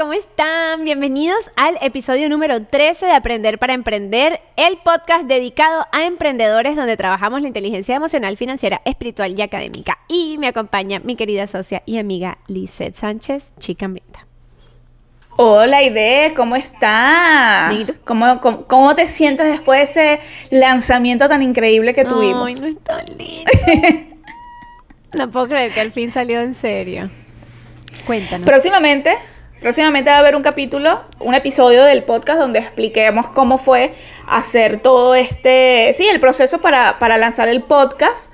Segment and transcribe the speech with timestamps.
[0.00, 0.82] ¿Cómo están?
[0.86, 6.96] Bienvenidos al episodio número 13 de Aprender para Emprender, el podcast dedicado a emprendedores donde
[6.96, 9.98] trabajamos la inteligencia emocional, financiera, espiritual y académica.
[10.08, 14.26] Y me acompaña mi querida socia y amiga Lizeth Sánchez, chica hambrienta.
[15.36, 17.74] Hola Ide, ¿cómo estás?
[18.04, 22.46] ¿Cómo, ¿Cómo, te sientes después de ese lanzamiento tan increíble que tuvimos?
[22.46, 23.52] Ay, no es tan lindo.
[25.12, 27.10] no puedo creer que al fin salió en serio.
[28.06, 28.46] Cuéntanos.
[28.46, 29.14] Próximamente,
[29.60, 33.94] próximamente va a haber un capítulo, un episodio del podcast donde expliquemos cómo fue
[34.26, 38.32] hacer todo este, sí, el proceso para, lanzar el podcast.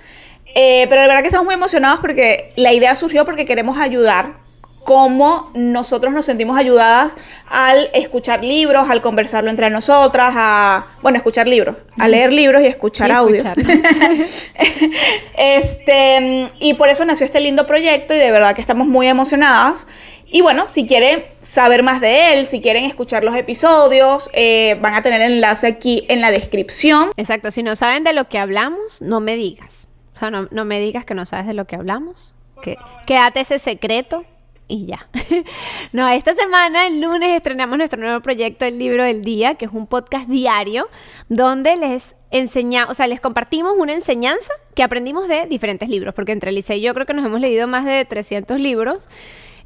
[0.54, 4.46] Eh, pero de verdad que estamos muy emocionados porque la idea surgió porque queremos ayudar
[4.86, 7.16] cómo nosotros nos sentimos ayudadas
[7.50, 12.66] al escuchar libros, al conversarlo entre nosotras, a, bueno, escuchar libros, a leer libros y
[12.66, 13.44] escuchar audios.
[15.36, 19.88] este, y por eso nació este lindo proyecto y de verdad que estamos muy emocionadas.
[20.28, 24.94] Y bueno, si quieren saber más de él, si quieren escuchar los episodios, eh, van
[24.94, 27.10] a tener el enlace aquí en la descripción.
[27.16, 29.86] Exacto, si no saben de lo que hablamos, no me digas.
[30.14, 32.34] O sea, no, me digas que no sabes de lo que hablamos.
[32.62, 34.24] Que, quédate ese secreto
[34.66, 35.08] y ya.
[35.92, 39.72] no, esta semana, el lunes, estrenamos nuestro nuevo proyecto, El Libro del Día, que es
[39.72, 40.88] un podcast diario
[41.28, 46.32] donde les enseñamos, o sea, les compartimos una enseñanza que aprendimos de diferentes libros, porque
[46.32, 49.08] entre Alicia y yo creo que nos hemos leído más de 300 libros.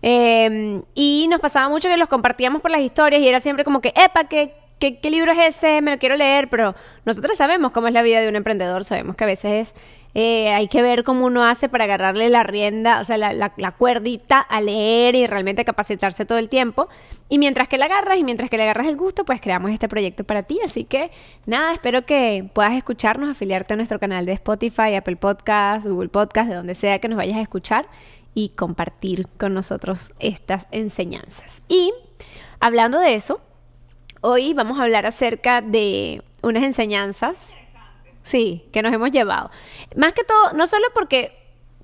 [0.03, 3.81] Em, y nos pasaba mucho que los compartíamos por las historias y era siempre como
[3.81, 5.83] que, epa, ¿qué, qué, qué libro es ese?
[5.83, 9.17] Me lo quiero leer, pero nosotros sabemos cómo es la vida de un emprendedor, sabemos
[9.17, 9.75] que a veces es
[10.15, 14.41] eh, hay que ver cómo uno hace para agarrarle la rienda, o sea, la, cuerdita
[14.41, 16.89] a leer y realmente capacitarse todo el tiempo.
[17.28, 19.89] Y mientras que la agarras y mientras que le agarras el gusto, pues creamos este
[19.89, 20.59] proyecto para ti.
[20.65, 21.10] Así que
[21.47, 26.50] nada, espero que puedas escucharnos, afiliarte a nuestro canal de Spotify, Apple Podcasts, Google Podcasts,
[26.50, 27.87] de donde sea que nos vayas a escuchar
[28.34, 31.62] y compartir con nosotros estas enseñanzas.
[31.68, 31.92] Y
[32.60, 33.41] hablando de eso,
[34.20, 37.54] hoy vamos a hablar acerca de unas enseñanzas
[38.22, 39.50] Sí, que nos hemos llevado.
[39.96, 41.32] Más que todo, no solo porque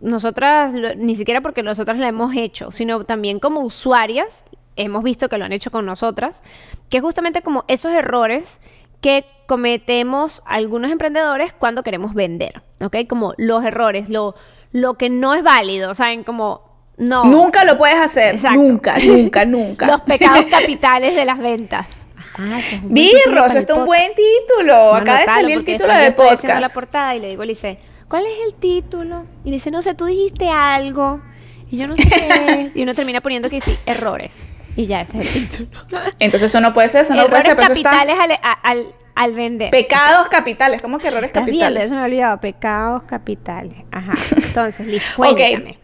[0.00, 4.44] nosotras, ni siquiera porque nosotras lo hemos hecho, sino también como usuarias,
[4.76, 6.42] hemos visto que lo han hecho con nosotras,
[6.90, 8.60] que justamente como esos errores
[9.00, 12.96] que cometemos algunos emprendedores cuando queremos vender, ¿ok?
[13.08, 14.34] Como los errores, lo,
[14.72, 16.24] lo que no es válido, ¿saben?
[16.24, 16.62] Como
[16.96, 17.24] no.
[17.24, 19.86] Nunca lo puedes hacer, nunca, nunca, nunca.
[19.86, 21.86] los pecados capitales de las ventas.
[22.38, 24.94] Ah, Birros, esto es un buen título.
[24.94, 26.60] Acaba de salir el título de podcast.
[26.60, 27.78] la portada y le digo, le dice,
[28.08, 29.24] ¿cuál es el título?
[29.44, 31.22] Y dice, no sé, tú dijiste algo.
[31.70, 32.72] Y yo no sé.
[32.74, 34.34] y uno termina poniendo que sí, errores.
[34.76, 36.00] Y ya ese es el título.
[36.18, 37.56] Entonces eso no puede ser, eso no puede ser.
[37.56, 38.86] capitales al, al,
[39.34, 39.70] vender.
[39.70, 41.84] Pecados capitales, ¿cómo que errores capitales?
[41.84, 43.84] eso me ha olvidado, pecados capitales.
[43.90, 44.12] Ajá.
[44.36, 45.78] Entonces, listo, cuéntame.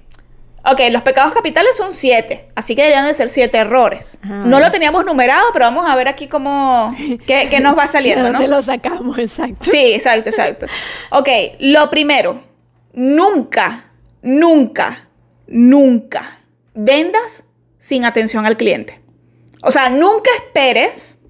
[0.65, 4.21] Ok, los pecados capitales son siete, así que deberían de ser siete errores.
[4.45, 6.95] no lo teníamos numerado, pero vamos a ver aquí cómo,
[7.27, 8.41] qué, nos va saliendo, ¿no?
[8.47, 9.69] lo sacamos, exacto.
[9.69, 10.67] Sí, exacto, exacto.
[11.11, 11.29] Ok,
[11.59, 12.45] lo primero,
[12.93, 13.91] nunca,
[14.23, 15.09] nunca,
[15.49, 16.39] nunca
[16.75, 17.45] vendas
[17.79, 19.01] sin atención al cliente.
[19.63, 21.21] O sea, nunca esperes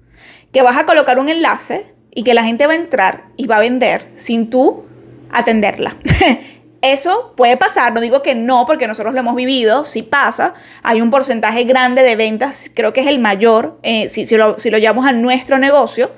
[0.51, 3.57] que vas a colocar un enlace y que la gente va a entrar y va
[3.57, 4.85] a vender sin tú
[5.31, 5.95] atenderla.
[6.81, 10.53] Eso puede pasar, no digo que no, porque nosotros lo hemos vivido, sí pasa.
[10.83, 14.69] Hay un porcentaje grande de ventas, creo que es el mayor, eh, si, lo, si
[14.69, 16.11] lo llevamos a nuestro negocio.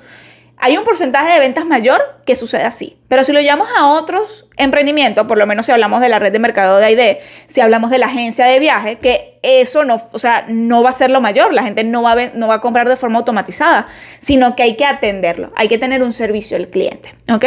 [0.66, 2.98] Hay un porcentaje de ventas mayor que sucede así.
[3.08, 6.32] Pero si lo llevamos a otros emprendimientos, por lo menos si hablamos de la red
[6.32, 10.18] de mercado de ID, si hablamos de la agencia de viaje, que eso no, o
[10.18, 12.62] sea, no va a ser lo mayor, la gente no va, a, no va a
[12.62, 13.86] comprar de forma automatizada,
[14.18, 17.46] sino que hay que atenderlo, hay que tener un servicio al cliente, ¿ok?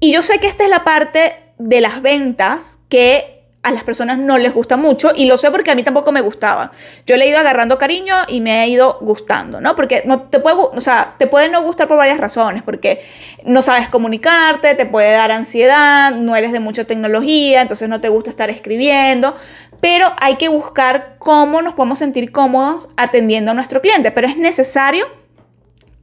[0.00, 3.33] Y yo sé que esta es la parte de las ventas que
[3.64, 6.20] a las personas no les gusta mucho y lo sé porque a mí tampoco me
[6.20, 6.70] gustaba.
[7.06, 9.74] Yo le he ido agarrando cariño y me ha ido gustando, ¿no?
[9.74, 13.02] Porque no te puede, o sea, te puede no gustar por varias razones, porque
[13.44, 18.10] no sabes comunicarte, te puede dar ansiedad, no eres de mucha tecnología, entonces no te
[18.10, 19.34] gusta estar escribiendo,
[19.80, 24.36] pero hay que buscar cómo nos podemos sentir cómodos atendiendo a nuestro cliente, pero es
[24.36, 25.06] necesario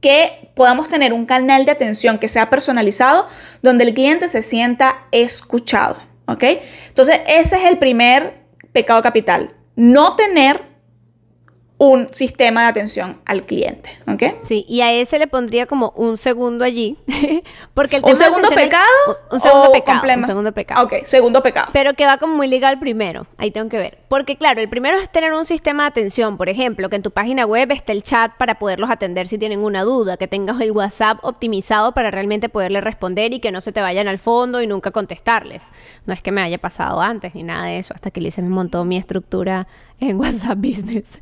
[0.00, 3.28] que podamos tener un canal de atención que sea personalizado,
[3.62, 5.96] donde el cliente se sienta escuchado,
[6.26, 6.44] ¿ok?
[6.88, 8.42] Entonces, ese es el primer
[8.72, 10.71] pecado capital, no tener
[11.82, 14.44] un sistema de atención al cliente, ¿ok?
[14.44, 16.96] Sí, y a ese le pondría como un segundo allí,
[17.74, 18.86] porque el ¿Un segundo pecado?
[19.32, 20.84] un segundo o pecado, un segundo pecado.
[20.84, 21.70] Ok, segundo pecado.
[21.72, 23.98] Pero que va como muy ligado al primero, ahí tengo que ver.
[24.06, 27.10] Porque claro, el primero es tener un sistema de atención, por ejemplo, que en tu
[27.10, 30.70] página web esté el chat para poderlos atender si tienen una duda, que tengas el
[30.70, 34.68] WhatsApp optimizado para realmente poderle responder y que no se te vayan al fondo y
[34.68, 35.68] nunca contestarles.
[36.06, 38.50] No es que me haya pasado antes ni nada de eso, hasta que Lisa me
[38.50, 39.66] montó mi estructura
[40.02, 41.18] en WhatsApp Business,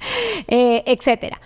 [0.49, 1.41] eh, etcétera.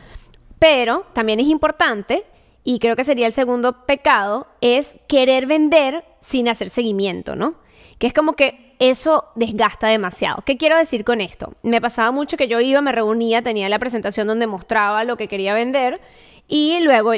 [0.58, 2.24] Pero también es importante,
[2.62, 7.54] y creo que sería el segundo pecado, es querer vender sin hacer seguimiento, ¿no?
[7.98, 10.42] Que es como que eso desgasta demasiado.
[10.44, 11.54] ¿Qué quiero decir con esto?
[11.62, 15.28] Me pasaba mucho que yo iba, me reunía, tenía la presentación donde mostraba lo que
[15.28, 16.00] quería vender
[16.48, 17.12] y luego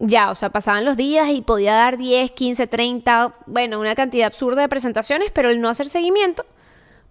[0.00, 4.26] ya, o sea, pasaban los días y podía dar 10, 15, 30, bueno, una cantidad
[4.26, 6.44] absurda de presentaciones, pero el no hacer seguimiento,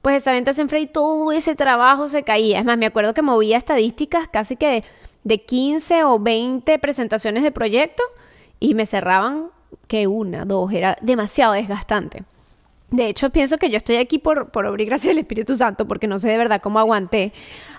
[0.08, 2.60] pues esa venta se enfrió y todo ese trabajo se caía.
[2.60, 4.86] Es más, me acuerdo que movía estadísticas casi que
[5.26, 8.04] de 15 o 20 presentaciones de proyecto
[8.58, 9.48] y me cerraban
[9.90, 12.24] que una, dos, era demasiado desgastante.
[12.90, 15.88] De hecho, pienso que yo estoy aquí por, por obra y gracia del Espíritu Santo,
[15.88, 17.34] porque no sé de verdad cómo aguanté,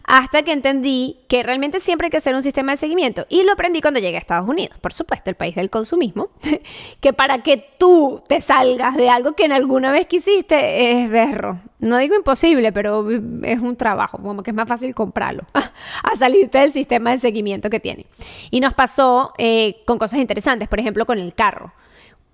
[0.05, 3.25] hasta que entendí que realmente siempre hay que hacer un sistema de seguimiento.
[3.31, 6.29] Y lo aprendí cuando llegué a Estados Unidos, por supuesto, el país del consumismo,
[7.01, 11.59] que para que tú te salgas de algo que en alguna vez quisiste es berro.
[11.79, 15.45] No digo imposible, pero es un trabajo, como que es más fácil comprarlo,
[16.03, 18.05] a salirte del sistema de seguimiento que tiene.
[18.51, 21.73] Y nos pasó eh, con cosas interesantes, por ejemplo, con el carro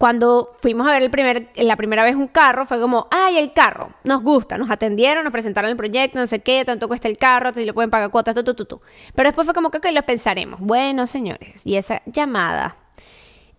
[0.04, 3.54] cuando fuimos a ver el primer, la primera vez un carro, fue como, ay, el
[3.54, 7.16] carro, nos gusta, nos atendieron, nos presentaron el proyecto, no sé qué, tanto cuesta el
[7.16, 8.82] carro, si lo pueden pagar cuotas, tu, tu, tu, tu.
[9.14, 10.60] Pero después fue como que, ok, lo pensaremos.
[10.60, 12.76] Bueno, señores, y esa llamada,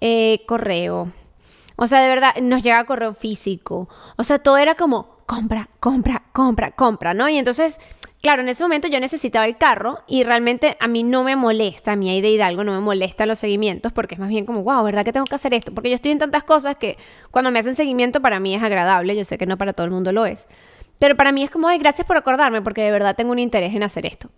[0.01, 1.11] eh, correo,
[1.77, 6.25] o sea, de verdad, nos llega correo físico, o sea, todo era como, compra, compra,
[6.31, 7.27] compra, compra, ¿no?
[7.27, 7.79] Y entonces...
[8.21, 11.91] Claro, en ese momento yo necesitaba el carro y realmente a mí no me molesta,
[11.91, 14.83] a mí de Hidalgo no me molestan los seguimientos porque es más bien como, wow,
[14.83, 15.73] ¿verdad que tengo que hacer esto?
[15.75, 16.97] Porque yo estoy en tantas cosas que
[17.29, 19.91] cuando me hacen seguimiento para mí es agradable, yo sé que no para todo el
[19.91, 20.47] mundo lo es,
[20.97, 23.75] pero para mí es como, ay, gracias por acordarme porque de verdad tengo un interés
[23.75, 24.29] en hacer esto.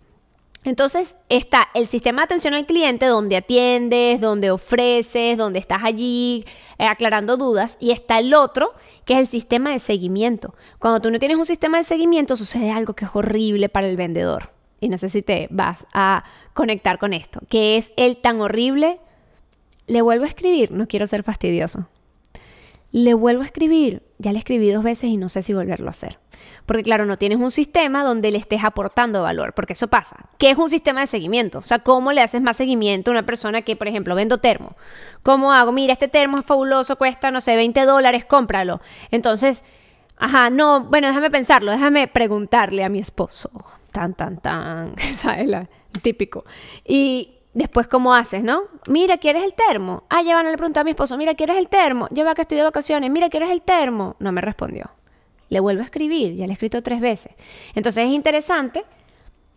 [0.64, 6.44] Entonces está el sistema de atención al cliente donde atiendes, donde ofreces, donde estás allí
[6.78, 8.74] eh, aclarando dudas y está el otro
[9.04, 10.54] que es el sistema de seguimiento.
[10.78, 13.96] Cuando tú no tienes un sistema de seguimiento sucede algo que es horrible para el
[13.96, 14.50] vendedor.
[14.80, 16.24] Y no sé si te vas a
[16.54, 19.00] conectar con esto, que es el tan horrible.
[19.86, 21.88] Le vuelvo a escribir, no quiero ser fastidioso.
[22.92, 25.90] Le vuelvo a escribir, ya le escribí dos veces y no sé si volverlo a
[25.90, 26.18] hacer.
[26.68, 30.16] Porque claro, no tienes un sistema donde le estés aportando valor, porque eso pasa.
[30.36, 31.60] ¿Qué es un sistema de seguimiento?
[31.60, 34.76] O sea, ¿cómo le haces más seguimiento a una persona que, por ejemplo, vendo termo?
[35.22, 35.72] ¿Cómo hago?
[35.72, 38.82] Mira, este termo es fabuloso, cuesta, no sé, 20 dólares, cómpralo.
[39.10, 39.64] Entonces,
[40.18, 43.50] ajá, no, bueno, déjame pensarlo, déjame preguntarle a mi esposo.
[43.90, 45.48] Tan, tan, tan, ¿sabes?
[45.48, 45.68] La-
[46.02, 46.44] típico.
[46.84, 48.64] Y después, ¿cómo haces, no?
[48.86, 50.04] Mira, ¿quieres el termo?
[50.10, 52.08] Ah, ya van le preguntar a mi esposo, mira, ¿quieres el termo?
[52.08, 54.16] Lleva que estoy de vacaciones, mira, ¿quieres el termo?
[54.18, 54.90] No me respondió.
[55.48, 57.32] Le vuelvo a escribir, ya le he escrito tres veces.
[57.74, 58.84] Entonces es interesante.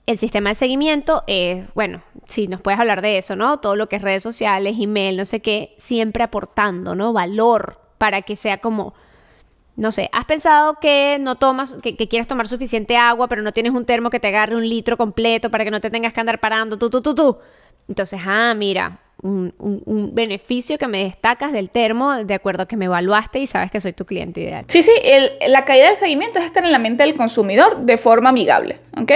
[0.08, 3.60] El sistema de seguimiento es, bueno, si nos puedes hablar de eso, ¿no?
[3.60, 7.14] Todo lo que es redes sociales, email, no sé qué, siempre aportando, ¿no?
[7.14, 8.96] Valor para que sea como,
[9.76, 13.52] no sé, has pensado que no tomas, que, que quieres tomar suficiente agua, pero no
[13.52, 16.20] tienes un termo que te agarre un litro completo para que no te tengas que
[16.20, 17.38] andar parando, tú, tú, tú, tú.
[17.88, 19.54] Entonces, ah, mira, un,
[19.86, 23.72] un- beneficio que me destacas del termo de acuerdo a que me evaluaste y sabes
[23.72, 24.66] que soy tu cliente ideal.
[24.68, 27.98] Sí, sí, el- la caída del seguimiento es estar en la mente del consumidor de
[27.98, 29.12] forma amigable, ¿ok?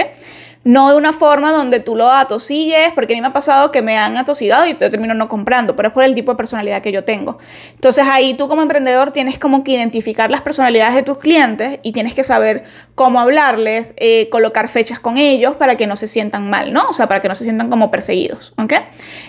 [0.66, 3.82] No de una forma donde tú lo atosilles, porque a mí me ha pasado que
[3.82, 6.82] me han atosigado y yo termino no comprando, pero es por el tipo de personalidad
[6.82, 7.38] que yo tengo.
[7.74, 11.92] Entonces ahí tú como emprendedor tienes como que identificar las personalidades de tus clientes y
[11.92, 12.64] tienes que saber
[12.96, 16.88] cómo hablarles, eh, colocar fechas con ellos para que no se sientan mal, ¿no?
[16.88, 18.72] O sea, para que no se sientan como perseguidos, ¿ok?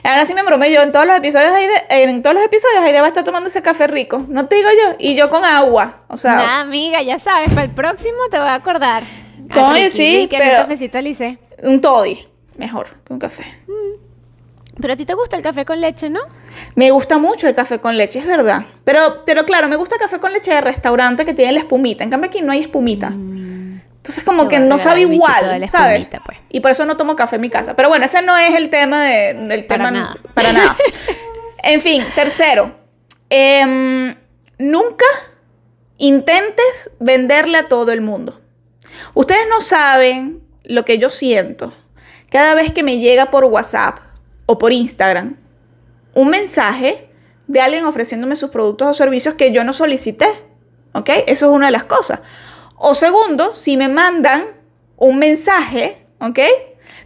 [0.03, 2.99] Ahora sí me bromeo, yo en todos los episodios, Aide- en todos los episodios Aide
[2.99, 5.97] va a estar tomando ese café rico, no te digo yo, y yo con agua,
[6.07, 6.35] o sea...
[6.35, 9.03] Nada, amiga, ya sabes, para el próximo te voy a acordar.
[9.53, 11.37] Coño, sí, pero- un cafecito Lice.
[11.63, 12.27] Un toddy,
[12.57, 13.45] mejor que un café.
[14.79, 16.19] Pero a ti te gusta el café con leche, ¿no?
[16.75, 18.65] Me gusta mucho el café con leche, es verdad.
[18.83, 22.03] Pero, pero claro, me gusta el café con leche de restaurante que tiene la espumita.
[22.03, 23.07] En cambio aquí no hay espumita.
[23.07, 26.07] Entonces como que no sabe igual, la ¿sabes?
[26.23, 26.37] pues.
[26.49, 27.75] Y por eso no tomo café en mi casa.
[27.75, 29.31] Pero bueno, ese no es el tema de...
[29.31, 30.17] El Para tema, nada.
[30.33, 30.77] Para nada.
[31.63, 32.75] en fin, tercero.
[33.29, 34.15] em,
[34.59, 35.05] nunca
[35.97, 38.39] intentes venderle a todo el mundo.
[39.13, 41.73] Ustedes no saben lo que yo siento
[42.31, 43.99] cada vez que me llega por WhatsApp
[44.45, 45.37] o por Instagram
[46.13, 47.09] un mensaje
[47.47, 50.27] de alguien ofreciéndome sus productos o servicios que yo no solicité.
[50.93, 51.09] ¿Ok?
[51.27, 52.21] Eso es una de las cosas.
[52.75, 54.47] O segundo, si me mandan
[54.97, 56.39] un mensaje, ¿ok?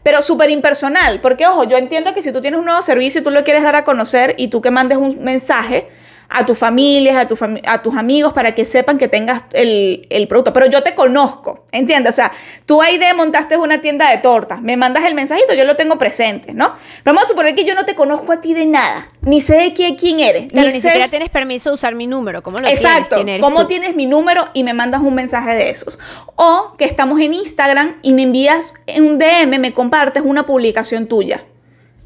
[0.04, 3.24] pero súper impersonal, porque ojo, yo entiendo que si tú tienes un nuevo servicio y
[3.24, 5.90] tú lo quieres dar a conocer y tú que mandes un mensaje,
[6.32, 10.28] a tus familias, a, tu a tus amigos, para que sepan que tengas el, el,
[10.28, 10.54] producto.
[10.54, 12.14] Pero yo te conozco, ¿entiendes?
[12.14, 12.32] O sea,
[12.66, 15.98] tú ahí de montaste una tienda de tortas, me mandas el mensajito, yo lo tengo
[15.98, 16.74] presente, ¿no?
[17.04, 19.56] Pero vamos a suponer que yo no te conozco a ti de nada, ni sé
[19.56, 20.46] de quién, quién eres.
[20.54, 23.42] Pero ni, ni siquiera tienes permiso de usar mi número, ¿cómo lo Exacto, tienes?
[23.42, 26.00] ¿cómo tienes mi número y me mandas un mensaje de esos?
[26.36, 31.44] O que estamos en Instagram y me envías un DM, me compartes una publicación tuya.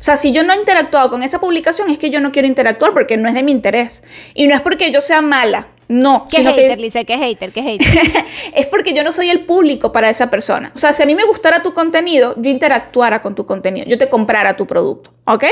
[0.05, 2.47] O sea, si yo no he interactuado con esa publicación es que yo no quiero
[2.47, 4.03] interactuar porque no es de mi interés.
[4.35, 6.27] Y no es porque yo sea mala, no.
[6.29, 7.05] ¿Qué hater, que...
[7.05, 7.51] ¿Qué hater?
[7.51, 8.25] ¿Qué hater?
[8.53, 10.71] es porque yo no soy el público para esa persona.
[10.75, 13.97] O sea, si a mí me gustara tu contenido, yo interactuara con tu contenido, yo
[13.97, 15.43] te comprara tu producto, ¿ok?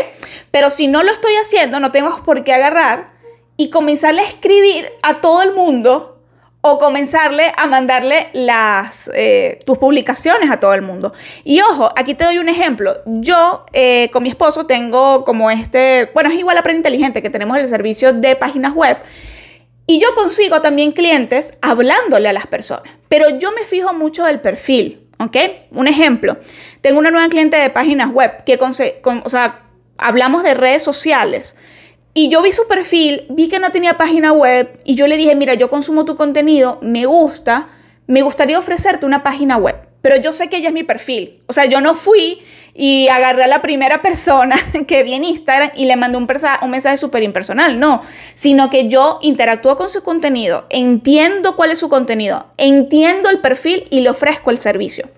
[0.51, 3.09] Pero si no lo estoy haciendo, no tengo por qué agarrar
[3.57, 6.12] y comenzarle a escribir a todo el mundo
[6.65, 11.11] o comenzarle a mandarle las, eh, tus publicaciones a todo el mundo.
[11.43, 13.01] Y ojo, aquí te doy un ejemplo.
[13.05, 17.29] Yo eh, con mi esposo tengo como este, bueno, es igual a Prenda Inteligente, que
[17.29, 18.97] tenemos el servicio de páginas web.
[19.87, 22.93] Y yo consigo también clientes hablándole a las personas.
[23.09, 25.35] Pero yo me fijo mucho del perfil, ¿ok?
[25.71, 26.37] Un ejemplo,
[26.79, 28.71] tengo una nueva cliente de páginas web que, con,
[29.25, 29.63] o sea,
[29.97, 31.57] hablamos de redes sociales.
[32.15, 35.33] Y yo vi su perfil, vi que no tenía página web y yo le dije,
[35.33, 37.69] mira, yo consumo tu contenido, me gusta,
[38.05, 41.39] me gustaría ofrecerte una página web, pero yo sé que ella es mi perfil.
[41.47, 42.43] O sea, yo no fui
[42.75, 44.55] y agarré a la primera persona
[44.87, 46.27] que vi en Instagram y le mandé un,
[46.61, 48.03] un mensaje súper impersonal, no,
[48.35, 53.87] sino que yo interactúo con su contenido, entiendo cuál es su contenido, entiendo el perfil
[53.89, 55.09] y le ofrezco el servicio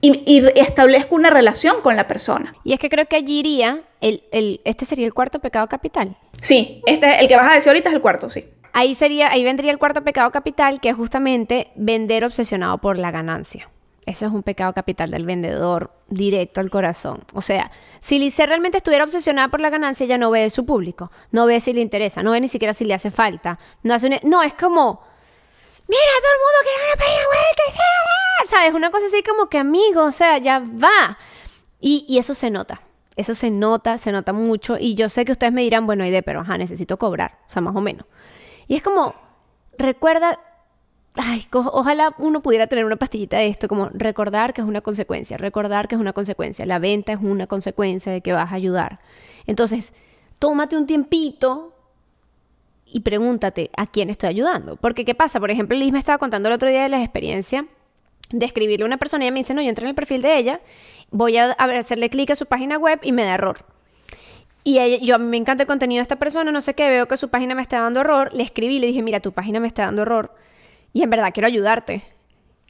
[0.00, 2.54] y, establezco una relación con la persona.
[2.64, 6.16] Y es que creo que allí iría, el, el, este sería el cuarto pecado capital.
[6.40, 8.44] Sí, este, el que vas a decir ahorita es el cuarto, sí.
[8.72, 13.10] Ahí, sería, ahí vendría el cuarto pecado capital, que es justamente vender obsesionado por la
[13.10, 13.68] ganancia.
[14.08, 17.24] Ese es un pecado capital del vendedor directo al corazón.
[17.34, 21.12] O sea, si Lice realmente estuviera obsesionada por la ganancia, ya no ve su público,
[21.30, 23.58] no ve si le interesa, no ve ni siquiera si le hace falta.
[23.82, 25.02] No, hace no es como,
[25.88, 28.74] mira, todo el mundo quiere una página web que sea, ¿sabes?
[28.74, 31.18] Una cosa así como que amigo, o sea, ya va.
[31.78, 32.80] Y, y, eso se nota.
[33.18, 34.76] Eso se nota, se nota mucho.
[34.78, 37.40] Y yo sé que ustedes me dirán, bueno, Ide, pero ajá, necesito cobrar.
[37.48, 38.06] O sea, más o menos.
[38.68, 39.12] Y es como,
[39.76, 40.38] recuerda,
[41.16, 45.36] ay, ojalá uno pudiera tener una pastillita de esto, como recordar que es una consecuencia,
[45.36, 46.64] recordar que es una consecuencia.
[46.64, 49.00] La venta es una consecuencia de que vas a ayudar.
[49.48, 49.94] Entonces,
[50.38, 51.74] tómate un tiempito
[52.86, 54.76] y pregúntate a quién estoy ayudando.
[54.76, 55.40] Porque, ¿qué pasa?
[55.40, 57.66] Por ejemplo, Liz me estaba contando el otro día de la experiencia
[58.30, 60.22] de escribirle a una persona y ella me dice, no, yo entré en el perfil
[60.22, 60.60] de ella,
[61.10, 63.64] voy a, hacerle clic a su página web y me da error.
[64.64, 67.08] Y yo a mí me encanta el contenido de esta persona, no sé qué, veo
[67.08, 69.68] que su página me está dando error, le escribí, le dije, mira, tu página me
[69.68, 70.34] está dando error
[70.92, 72.02] y en verdad quiero ayudarte.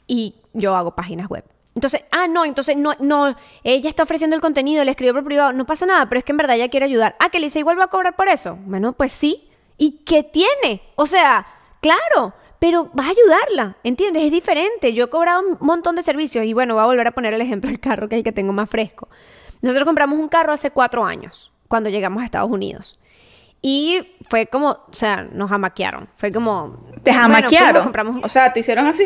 [0.07, 1.43] Y yo hago páginas web.
[1.75, 5.53] Entonces, ah, no, entonces no, no, ella está ofreciendo el contenido, le escribió por privado,
[5.53, 7.15] no pasa nada, pero es que en verdad ella quiere ayudar.
[7.19, 8.57] Ah, que dice, igual va a cobrar por eso.
[8.65, 9.49] Bueno, pues sí,
[9.79, 10.83] ¿Y qué tiene?
[10.97, 11.47] O sea,
[11.81, 14.23] claro, pero vas a ayudarla, ¿entiendes?
[14.23, 14.93] Es diferente.
[14.93, 17.41] Yo he cobrado un montón de servicios y bueno, voy a volver a poner el
[17.41, 19.07] ejemplo del carro que es el que tengo más fresco.
[19.61, 22.99] Nosotros compramos un carro hace cuatro años, cuando llegamos a Estados Unidos.
[23.61, 26.07] Y fue como, o sea, nos amaquearon.
[26.15, 26.85] Fue como...
[27.03, 27.91] ¿Te amaquearon?
[28.23, 29.05] O sea, ¿te hicieron así?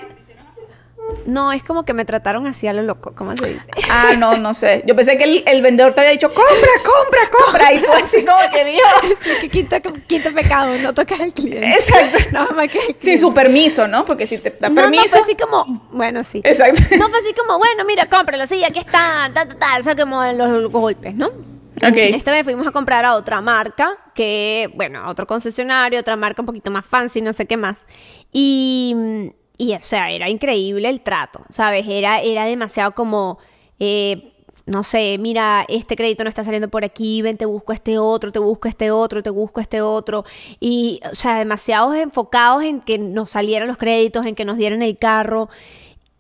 [1.25, 3.65] No, es como que me trataron así a lo loco, ¿cómo se dice?
[3.89, 4.83] Ah, no, no sé.
[4.85, 7.73] Yo pensé que el, vendedor te había dicho, compra, compra, compra.
[7.73, 9.19] Y tú así como que Dios.
[9.41, 9.75] que quinto,
[10.07, 11.67] quinto pecado, no tocas al cliente.
[11.67, 12.17] Exacto.
[12.31, 14.05] No, me Sin su permiso, ¿no?
[14.05, 15.03] Porque si te da no, permiso.
[15.03, 16.41] No, fue así como, bueno, sí.
[16.43, 16.81] Exacto.
[16.97, 19.81] No fue así como, bueno, mira, cómpralo, sí, aquí está, tal, tal, tal.
[19.81, 21.27] O sea, como los, los golpes, ¿no?
[21.27, 21.97] Ok.
[21.97, 26.41] Esta vez fuimos a comprar a otra marca, que, bueno, a otro concesionario, otra marca
[26.41, 27.85] un poquito más fancy, no sé qué más.
[28.31, 31.85] Y y, o sea, era increíble el trato, ¿sabes?
[31.87, 33.37] Era, era demasiado como,
[33.79, 34.33] eh,
[34.65, 38.31] no sé, mira, este crédito no está saliendo por aquí, ven, te busco este otro,
[38.31, 40.23] te busco este otro, te busco este otro.
[40.59, 44.81] Y, o sea, demasiados enfocados en que nos salieran los créditos, en que nos dieran
[44.81, 45.49] el carro.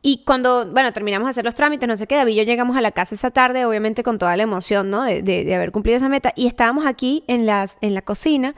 [0.01, 2.75] Y cuando, bueno, terminamos de hacer los trámites, no sé qué, David y yo llegamos
[2.75, 5.03] a la casa esa tarde, obviamente con toda la emoción, ¿no?
[5.03, 6.33] De, de, haber cumplido esa meta.
[6.35, 8.53] Y estábamos aquí en, las, en la cocina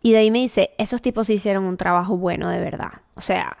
[0.00, 2.92] y de ahí me dice, esos tipos hicieron un trabajo bueno, de verdad.
[3.16, 3.56] O sea,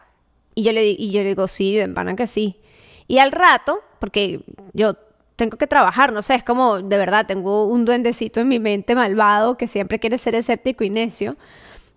[0.54, 0.82] y yo le,
[1.24, 2.60] digo, sí, van que sí.
[3.06, 4.96] Y al rato, porque yo
[5.36, 8.94] tengo que trabajar, no sé, es como, de verdad, tengo un duendecito en mi mente
[8.94, 11.36] malvado que siempre quiere ser escéptico y necio.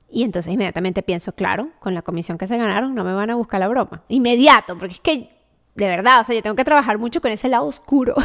[0.09, 3.35] Y entonces inmediatamente pienso, claro, con la comisión que se ganaron no me van a
[3.35, 4.03] buscar la broma.
[4.07, 5.29] Inmediato, porque es que,
[5.75, 8.15] de verdad, o sea, yo tengo que trabajar mucho con ese lado oscuro.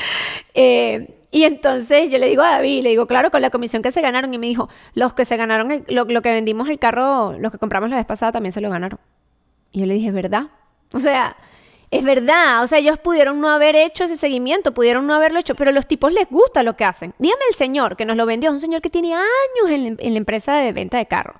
[0.54, 3.90] eh, y entonces yo le digo a David, le digo, claro, con la comisión que
[3.90, 4.32] se ganaron.
[4.32, 7.58] Y me dijo, los que se ganaron, lo, lo que vendimos el carro, los que
[7.58, 9.00] compramos la vez pasada también se lo ganaron.
[9.72, 10.48] Y yo le dije, ¿verdad?
[10.92, 11.36] O sea,
[11.92, 15.54] Es verdad, o sea, ellos pudieron no haber hecho ese seguimiento, pudieron no haberlo hecho,
[15.54, 17.12] pero los tipos les gusta lo que hacen.
[17.18, 20.54] Dígame el señor que nos lo vendió, un señor que tiene años en, la empresa
[20.54, 21.34] de venta de carro.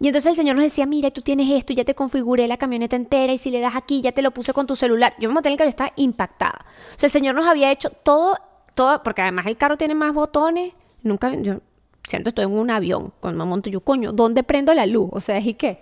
[0.00, 2.96] Y entonces el señor nos decía, mira, tú tienes esto, ya te configuré la camioneta
[2.96, 5.14] entera y si le das aquí, ya te lo puse con tu celular.
[5.20, 6.66] Yo me monté en el carro estaba impactada.
[6.96, 8.36] O sea, el señor nos había hecho todo,
[8.74, 10.72] todo, porque además el carro tiene más botones.
[11.04, 11.60] Nunca, yo
[12.02, 15.10] siento estoy en un avión, cuando me monto yo, coño, ¿dónde prendo la luz?
[15.12, 15.80] O sea, ¿y qué?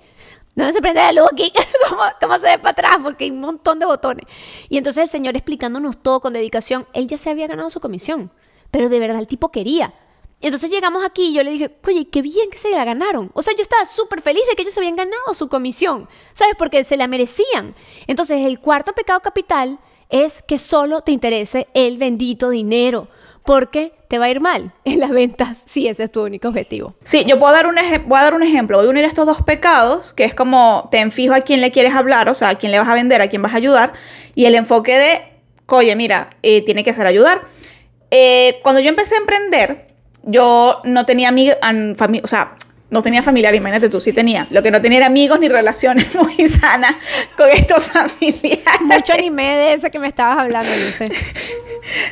[0.55, 1.51] ¿Dónde se prende la luz aquí?
[1.89, 2.99] ¿Cómo, ¿Cómo, se ve para atrás?
[3.03, 4.27] Porque hay un montón de botones.
[4.69, 8.31] Y entonces el señor explicándonos todo con dedicación, él ya se había ganado su comisión.
[8.71, 9.95] Pero de verdad el tipo quería.
[10.41, 13.31] Y entonces llegamos aquí y yo le dije, oye, qué bien que se la ganaron.
[13.35, 16.09] O sea, yo estaba súper feliz de que ellos habían ganado su comisión.
[16.35, 16.57] ¿Sabes?
[16.59, 17.75] Porque se la merecían.
[18.07, 19.79] Entonces el cuarto pecado capital
[20.11, 23.09] es que solo te interese el bendito dinero.
[23.45, 26.95] Porque te va a ir mal en las ventas si ese es tu único objetivo.
[27.05, 28.79] Sí, yo puedo dar un, voy a dar un ejemplo.
[28.79, 31.95] Voy a unir estos dos pecados, que es como te enfijo a quién le quieres
[31.95, 33.93] hablar, o sea, a quién le vas a vender, a quién vas a ayudar,
[34.35, 35.23] y el enfoque de,
[35.67, 37.43] oye, mira, eh, tiene que ser ayudar.
[38.11, 39.89] Eh, cuando yo empecé a emprender,
[40.23, 41.57] yo no tenía amigos,
[42.23, 42.55] o sea,
[42.93, 44.47] no tenía familiares, imagínate tú, sí tenía.
[44.51, 46.95] Lo que no tenía era amigos ni relaciones muy sanas
[47.39, 48.81] con estos familiares.
[48.83, 51.11] Mucho anime de ese que me estabas hablando, sé.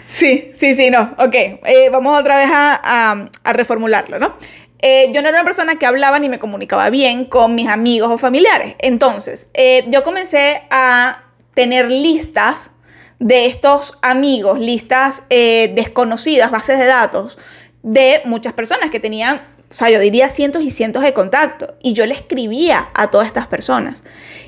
[0.06, 1.14] Sí, sí, sí, no.
[1.18, 4.32] Ok, eh, vamos otra vez a, a, reformularlo, ¿no?
[4.80, 8.10] Eh, yo no era una persona que hablaba ni me comunicaba bien con mis amigos
[8.10, 8.74] o familiares.
[8.78, 12.72] Entonces, eh, yo comencé a tener listas
[13.18, 17.36] de estos amigos, listas desconocidas, bases de datos
[17.82, 21.70] de muchas personas que tenían o sea, yo diría cientos y cientos de contactos.
[21.80, 24.02] Y yo le escribía a todas estas personas.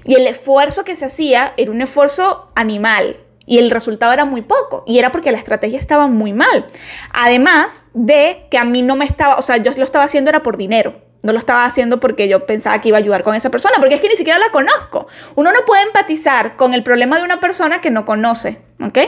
[0.05, 3.19] Y el esfuerzo que se hacía era un esfuerzo animal.
[3.47, 4.83] Y el resultado era muy poco.
[4.85, 6.67] Y era porque la estrategia estaba muy mal.
[7.13, 10.43] Además de que a mí no me estaba, o sea, yo lo estaba haciendo era
[10.43, 11.01] por dinero.
[11.23, 13.95] No lo estaba haciendo porque yo pensaba que iba a ayudar con esa persona, porque
[13.95, 15.07] es que ni siquiera la conozco.
[15.37, 18.99] Uno no puede empatizar con el problema de una persona que no conoce, ¿ok?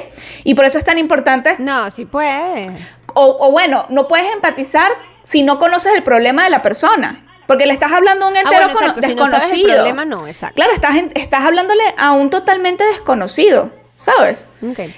[0.45, 1.57] Y por eso es tan importante.
[1.59, 2.71] No, sí puede.
[3.15, 4.93] O, o bueno, no puedes empatizar
[5.25, 7.25] si no conoces el problema de la persona.
[7.47, 9.69] Porque le estás hablando a un ah, entero desconocido.
[9.69, 10.55] el problema, no, exacto.
[10.55, 14.49] Claro, estás, estás hablándole a un totalmente desconocido, ¿sabes?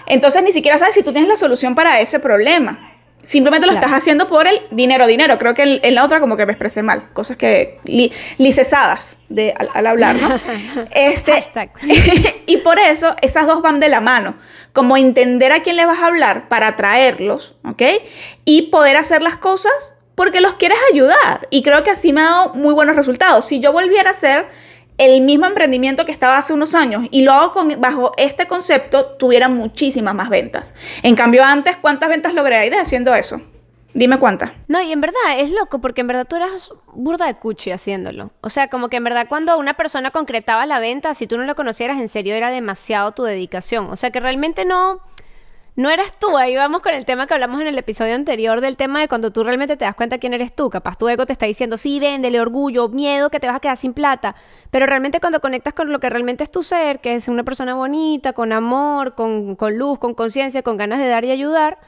[0.06, 2.92] Entonces ni siquiera sabes si tú tienes la solución para ese problema.
[3.20, 5.36] Simplemente lo estás haciendo por el dinero, dinero.
[5.36, 7.12] Creo que en, la otra como que me expresé mal.
[7.12, 7.80] Cosas que
[8.38, 10.38] licesadas de, al, hablar, ¿no?
[10.92, 11.32] este,
[12.46, 14.36] y por eso esas dos van de la mano.
[14.72, 17.82] Como entender a quién le vas a hablar para atraerlos, ¿ok?
[18.44, 21.46] Y poder hacer las cosas porque los quieres ayudar.
[21.50, 23.44] Y creo que así me ha dado muy buenos resultados.
[23.44, 24.46] Si yo volviera a hacer
[24.98, 29.04] el mismo emprendimiento que estaba hace unos años y lo hago con, bajo este concepto,
[29.18, 30.74] tuviera muchísimas más ventas.
[31.04, 33.40] En cambio, antes, ¿cuántas ventas logré ahí haciendo eso?
[33.92, 34.52] Dime cuántas.
[34.68, 38.30] No, y en verdad es loco porque en verdad tú eras burda de cuchi haciéndolo.
[38.42, 41.44] O sea, como que en verdad cuando una persona concretaba la venta, si tú no
[41.44, 43.88] lo conocieras en serio, era demasiado tu dedicación.
[43.90, 45.00] O sea, que realmente no
[45.76, 46.36] no eras tú.
[46.36, 49.30] Ahí vamos con el tema que hablamos en el episodio anterior del tema de cuando
[49.30, 50.70] tú realmente te das cuenta quién eres tú.
[50.70, 53.76] Capaz tu ego te está diciendo, sí, véndele orgullo, miedo que te vas a quedar
[53.76, 54.34] sin plata.
[54.70, 57.74] Pero realmente cuando conectas con lo que realmente es tu ser, que es una persona
[57.74, 61.78] bonita, con amor, con, con luz, con conciencia, con ganas de dar y ayudar,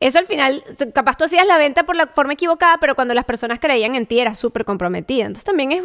[0.00, 3.24] eso al final, capaz tú hacías la venta por la forma equivocada, pero cuando las
[3.24, 5.26] personas creían en ti eras súper comprometida.
[5.26, 5.82] Entonces también es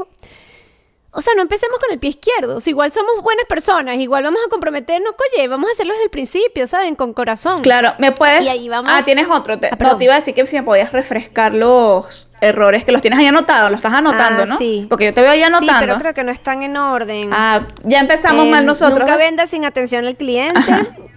[1.12, 2.60] o sea, no empecemos con el pie izquierdo.
[2.62, 6.12] Si igual somos buenas personas, igual vamos a comprometernos, oye, vamos a hacerlo desde el
[6.12, 6.96] principio, ¿saben?
[6.96, 7.62] Con corazón.
[7.62, 8.46] Claro, me puedes.
[8.46, 8.92] Y ahí vamos.
[8.94, 9.60] Ah, tienes otro.
[9.60, 9.68] Te...
[9.68, 13.02] Ah, no, te iba a decir que si me podías refrescar los errores que los
[13.02, 14.58] tienes ahí anotados, los estás anotando, ah, ¿no?
[14.58, 14.86] Sí.
[14.88, 15.74] Porque yo te veo ahí anotando.
[15.74, 17.30] Sí, pero creo que no están en orden.
[17.34, 19.00] Ah, ya empezamos mal em, nosotros.
[19.00, 20.62] Nunca venda sin atención al cliente.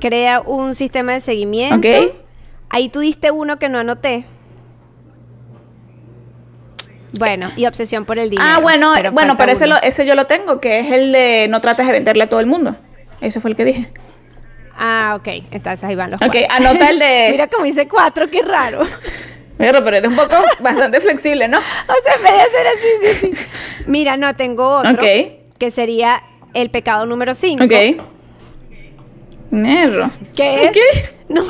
[0.00, 1.76] Crea un sistema de seguimiento.
[1.76, 2.14] Ok.
[2.70, 4.24] Ahí tú diste uno que no anoté.
[7.12, 8.48] Bueno, y obsesión por el dinero.
[8.50, 11.60] Ah, bueno, pero bueno, pero ese, ese yo lo tengo, que es el de no
[11.60, 12.74] trates de venderle a todo el mundo.
[13.20, 13.92] Ese fue el que dije.
[14.76, 15.28] Ah, ok.
[15.50, 17.28] Entonces ahí van los Ok, anota el de...
[17.32, 18.80] Mira como hice cuatro, qué raro.
[19.58, 21.58] Pero, pero eres un poco bastante flexible, ¿no?
[21.58, 21.62] O
[22.02, 23.82] sea, en vez de hacer así, sí, sí.
[23.86, 24.90] Mira, no, tengo otro.
[24.90, 25.04] Ok.
[25.56, 26.20] Que sería
[26.52, 27.62] el pecado número cinco.
[27.62, 28.02] Ok.
[29.52, 30.10] Nerro.
[30.34, 30.72] ¿Qué es?
[30.72, 30.80] ¿Qué?
[31.28, 31.44] No.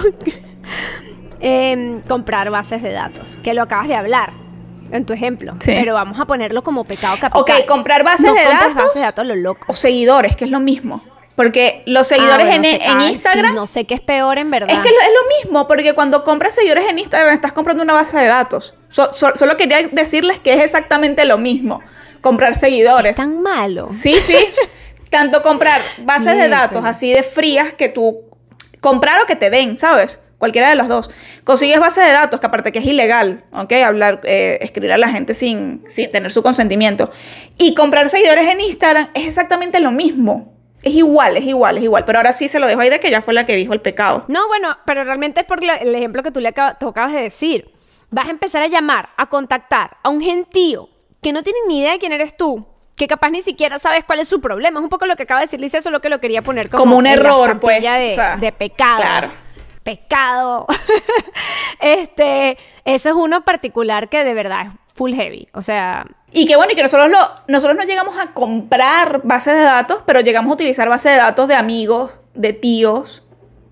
[1.41, 4.42] Em, comprar bases de datos, que lo acabas de hablar
[4.93, 5.55] en tu ejemplo.
[5.65, 7.41] Pero vamos a ponerlo como pecado capital.
[7.41, 8.75] Ok, comprar bases de datos.
[8.75, 9.65] bases de datos lo loco.
[9.69, 11.03] O seguidores, que es lo mismo.
[11.35, 13.55] Porque los seguidores ah, en, Instagram.
[13.55, 14.71] no sé qué es peor en verdad.
[14.71, 18.19] Es que es lo mismo, porque cuando compras seguidores en Instagram estás comprando una base
[18.19, 18.75] de datos.
[18.91, 21.81] solo quería decirles que es exactamente lo mismo.
[22.21, 23.13] Comprar seguidores.
[23.13, 23.87] ¿Es tan malo.
[23.87, 24.37] Sí, sí.
[25.11, 28.21] Tanto comprar bases de datos así de frías que tú.
[28.81, 30.21] Comprar o que te den, ¿sabes?
[30.43, 31.09] Cualquiera de los dos.
[31.45, 33.73] Consigues base de datos, que aparte que es ilegal, ¿ok?
[33.87, 37.13] Hablar, eh, escribir a la gente sin, sin tener su consentimiento.
[37.59, 40.53] Y comprar seguidores en Instagram es exactamente lo mismo.
[40.83, 42.05] Es igual, es igual, es igual.
[42.05, 43.81] Pero ahora sí se lo dejo ahí de que ya fue la que dijo el
[43.81, 44.25] pecado.
[44.27, 47.13] No, bueno, pero realmente es por lo- el ejemplo que tú le acaba- tú acabas
[47.13, 47.71] de decir.
[48.11, 50.89] Vas a empezar a llamar, a contactar a un gentío
[51.23, 54.19] que no tiene ni idea de quién eres tú, que capaz ni siquiera sabes cuál
[54.19, 54.81] es su problema.
[54.81, 56.83] Es un poco lo que acaba de decir Licia, solo que lo quería poner como,
[56.83, 58.97] Como un error, pues, De, o sea, de pecado.
[58.97, 59.31] claro.
[59.83, 60.67] Pecado.
[61.81, 65.49] este, eso es uno particular que de verdad es full heavy.
[65.53, 67.19] O sea, Y que bueno, y que nosotros, lo,
[67.49, 71.49] nosotros no llegamos a comprar bases de datos, pero llegamos a utilizar bases de datos
[71.49, 73.23] de amigos, de tíos,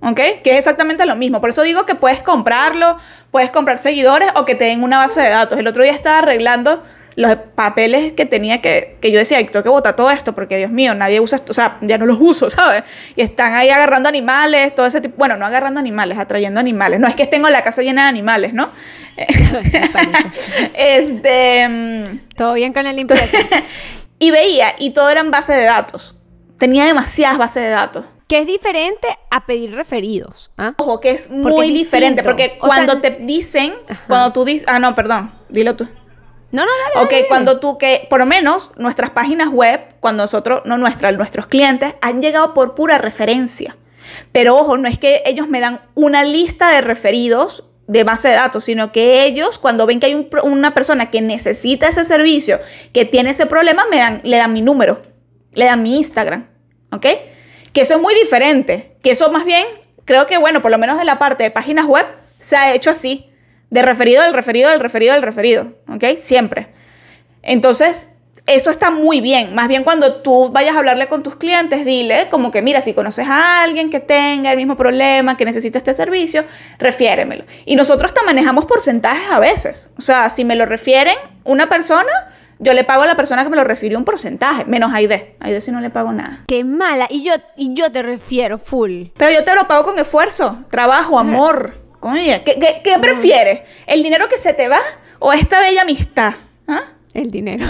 [0.03, 0.21] ¿ok?
[0.43, 1.41] Que es exactamente lo mismo.
[1.41, 2.97] Por eso digo que puedes comprarlo,
[3.31, 5.59] puedes comprar seguidores o que te den una base de datos.
[5.59, 6.83] El otro día estaba arreglando
[7.21, 10.57] los papeles que tenía que, que yo decía, "Ay, tengo que botar todo esto porque
[10.57, 12.85] Dios mío, nadie usa esto, o sea, ya no los uso, ¿sabes?
[13.17, 17.01] Y están ahí agarrando animales, todo ese tipo, bueno, no agarrando animales, atrayendo animales.
[17.01, 18.71] No es que en la casa llena de animales, ¿no?
[20.77, 21.69] este...
[21.69, 23.25] mm, todo bien con la limpieza.
[24.19, 26.17] y veía, y todo era en base de datos.
[26.59, 28.05] Tenía demasiadas bases de datos.
[28.29, 30.53] que es diferente a pedir referidos.
[30.59, 30.75] ¿ah?
[30.77, 34.05] Ojo, que es Porque muy es diferente, porque O cuando te dicen, Ajá.
[34.07, 35.89] cuando tú dices, ah, no, perdón, dilo tú.
[36.53, 37.05] No, no, dale.
[37.05, 37.29] Ok, dale.
[37.29, 41.95] cuando tú, que por lo menos nuestras páginas web, cuando nosotros, no nuestras, nuestros clientes,
[42.01, 43.77] han llegado por pura referencia.
[44.33, 48.35] Pero ojo, no es que ellos me dan una lista de referidos de base de
[48.35, 52.61] datos, sino que ellos, cuando ven que hay un una persona que necesita ese servicio,
[52.93, 55.03] que tiene ese problema, me dan, le dan mi número,
[55.55, 56.47] le dan mi Instagram,
[56.93, 57.07] ¿ok?
[57.73, 59.67] Que eso es muy diferente, que eso más bien,
[60.05, 62.07] creo que, bueno, por lo menos en la parte de páginas web,
[62.39, 63.30] se ha hecho así,
[63.71, 66.17] de referido, del referido, del referido, del referido, ¿ok?
[66.17, 66.69] Siempre.
[67.43, 68.15] Entonces,
[68.47, 69.55] eso está muy bien.
[69.55, 72.95] Más bien cuando tú vayas a hablarle con tus clientes, dile como que, mira, si
[72.95, 76.45] conoces a alguien que tenga el mismo problema, que necesita este servicio,
[76.79, 77.45] refiéremelo.
[77.65, 79.91] Y nosotros hasta manejamos porcentajes a veces.
[79.97, 82.11] O sea, si me lo refieren una persona,
[82.59, 85.37] yo le pago a la persona que me lo refirió un porcentaje, menos a Aide.
[85.41, 86.45] Aide sí no le pago nada.
[86.47, 87.07] Qué mala.
[87.09, 89.07] Y yo, y yo te refiero full.
[89.17, 91.75] Pero yo te lo pago con esfuerzo, trabajo, amor.
[92.01, 93.61] Coño, ¿qué, qué, qué prefieres?
[93.87, 94.81] ¿El dinero que se te va
[95.19, 96.35] o esta bella amistad?
[96.67, 96.85] ¿Ah?
[97.13, 97.67] El dinero.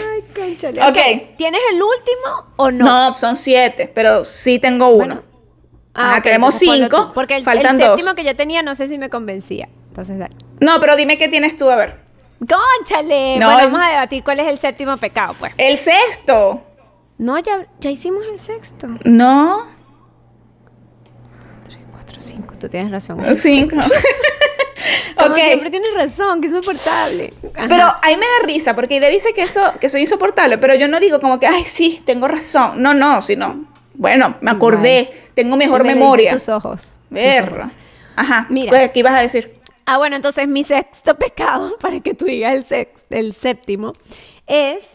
[0.00, 0.84] Ay.
[0.88, 1.36] Ok.
[1.36, 2.84] ¿Tienes el último o no?
[2.84, 4.96] No, son siete, pero sí tengo uno.
[5.16, 5.22] Bueno.
[5.94, 7.96] Ajá, ok, tenemos cinco, tú, Porque el, faltan el dos.
[7.96, 9.68] séptimo que yo tenía no sé si me convencía.
[9.88, 10.30] Entonces, dale.
[10.60, 11.96] No, pero dime qué tienes tú, a ver.
[12.38, 13.36] ¡Cónchale!
[13.38, 15.52] No, bueno, vamos a debatir cuál es el séptimo pecado, pues.
[15.58, 16.62] El sexto.
[17.18, 18.86] No, ya, ya hicimos el sexto.
[19.04, 19.66] No.
[22.18, 22.54] 3, 4, 5.
[22.58, 23.34] Tú tienes razón.
[23.34, 23.76] Cinco.
[25.16, 25.36] Como ok.
[25.36, 27.32] siempre tienes razón, que es insoportable.
[27.54, 27.66] Ajá.
[27.68, 30.88] Pero ahí me da risa, porque Ide dice que eso, que soy insoportable, pero yo
[30.88, 32.82] no digo como que, ay, sí, tengo razón.
[32.82, 36.32] No, no, sino, bueno, me acordé, tengo mejor Me memoria.
[36.32, 36.94] Tus ojos.
[37.12, 37.72] ojos.
[38.16, 38.46] Ajá.
[38.50, 38.70] Mira.
[38.70, 39.54] Pues, ¿Qué ibas a decir?
[39.86, 43.94] Ah, bueno, entonces mi sexto pecado, para que tú digas el, sex- el séptimo,
[44.46, 44.86] es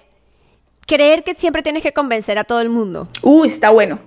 [0.86, 3.08] creer que siempre tienes que convencer a todo el mundo.
[3.22, 4.00] Uy, está bueno.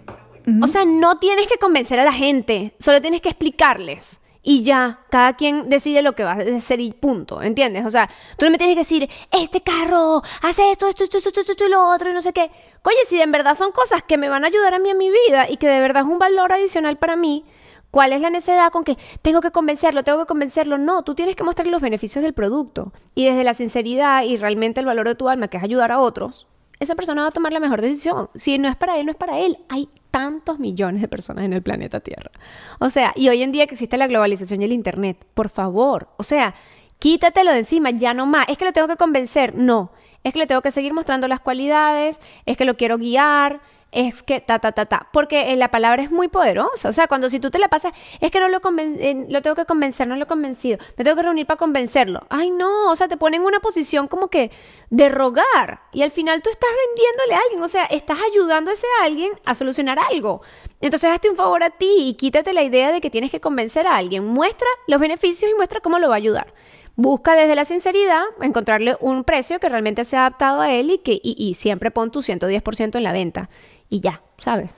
[0.62, 4.20] O sea, no tienes que convencer a la gente, solo tienes que explicarles.
[4.48, 7.84] Y ya, cada quien decide lo que va a hacer y punto, ¿entiendes?
[7.84, 11.30] O sea, tú no me tienes que decir, este carro hace esto, esto, esto, esto,
[11.30, 12.48] esto, esto y lo otro y no sé qué.
[12.84, 15.10] Oye, si en verdad son cosas que me van a ayudar a mí en mi
[15.10, 17.44] vida y que de verdad es un valor adicional para mí,
[17.90, 20.78] ¿cuál es la necesidad con que tengo que convencerlo, tengo que convencerlo?
[20.78, 22.92] No, tú tienes que mostrarle los beneficios del producto.
[23.16, 25.98] Y desde la sinceridad y realmente el valor de tu alma, que es ayudar a
[25.98, 26.46] otros,
[26.78, 28.28] esa persona va a tomar la mejor decisión.
[28.34, 29.58] Si no es para él, no es para él.
[29.68, 32.30] Hay tantos millones de personas en el planeta Tierra.
[32.78, 36.08] O sea, y hoy en día que existe la globalización y el Internet, por favor,
[36.16, 36.54] o sea,
[36.98, 38.46] quítatelo de encima, ya no más.
[38.48, 39.54] Es que lo tengo que convencer.
[39.54, 39.92] No,
[40.24, 43.60] es que le tengo que seguir mostrando las cualidades, es que lo quiero guiar,
[43.96, 45.08] es que ta, ta, ta, ta.
[45.10, 46.90] Porque eh, la palabra es muy poderosa.
[46.90, 49.56] O sea, cuando si tú te la pasas, es que no lo, eh, lo tengo
[49.56, 50.78] que convencer, no lo he convencido.
[50.98, 52.26] Me tengo que reunir para convencerlo.
[52.28, 52.90] Ay, no.
[52.90, 54.50] O sea, te ponen en una posición como que
[54.90, 55.80] de rogar.
[55.92, 57.62] Y al final tú estás vendiéndole a alguien.
[57.62, 60.42] O sea, estás ayudando a ese alguien a solucionar algo.
[60.82, 63.86] Entonces, hazte un favor a ti y quítate la idea de que tienes que convencer
[63.86, 64.26] a alguien.
[64.26, 66.52] Muestra los beneficios y muestra cómo lo va a ayudar.
[66.98, 71.20] Busca desde la sinceridad encontrarle un precio que realmente sea adaptado a él y que
[71.22, 73.50] y, y siempre pon tu 110% en la venta.
[73.88, 74.72] Y ya, ¿sabes?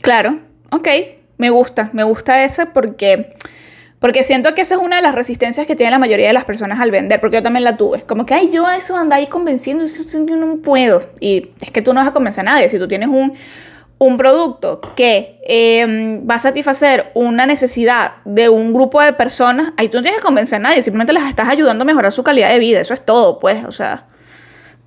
[0.00, 0.88] Claro, ok,
[1.38, 3.34] me gusta, me gusta ese porque,
[3.98, 6.44] porque siento que esa es una de las resistencias que tiene la mayoría de las
[6.44, 8.02] personas al vender, porque yo también la tuve.
[8.02, 11.02] Como que, ay, yo a eso ando ahí convenciendo, yo no puedo.
[11.20, 12.68] Y es que tú no vas a convencer a nadie.
[12.68, 13.34] Si tú tienes un,
[13.98, 19.88] un producto que eh, va a satisfacer una necesidad de un grupo de personas, ahí
[19.88, 22.50] tú no tienes que convencer a nadie, simplemente las estás ayudando a mejorar su calidad
[22.50, 22.80] de vida.
[22.80, 24.06] Eso es todo, pues, o sea.